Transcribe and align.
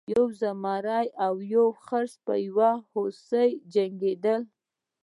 یو 0.13 0.25
زمری 0.41 1.07
او 1.25 1.35
یو 1.53 1.67
خرس 1.85 2.13
په 2.25 2.33
یو 2.47 2.59
هوسۍ 2.91 3.49
جنګیدل. 3.73 4.41